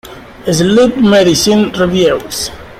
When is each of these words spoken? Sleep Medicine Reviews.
Sleep 0.51 0.97
Medicine 0.97 1.71
Reviews. 1.73 2.49